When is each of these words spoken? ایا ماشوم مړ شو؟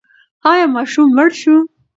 ایا 0.51 0.65
ماشوم 0.75 1.07
مړ 1.15 1.29
شو؟ 1.39 1.55